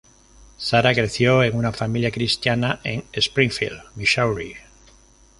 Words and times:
Sara 0.57 0.95
creció 0.95 1.43
en 1.43 1.55
una 1.55 1.71
familia 1.71 2.09
cristiana 2.09 2.79
en 2.83 3.03
Springfield, 3.13 3.83
Missouri. 3.93 4.55